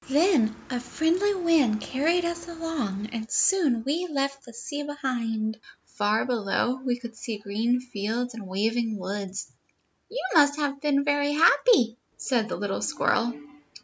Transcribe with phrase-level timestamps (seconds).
[0.09, 5.59] Then a friendly wind carried us along, and soon we left the sea behind.
[5.85, 9.51] Far below; we could see green fields and waving woods."
[10.09, 13.35] "You must have been very happy" said the little squirrel.